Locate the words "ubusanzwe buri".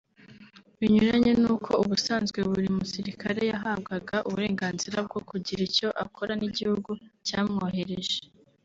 1.83-2.67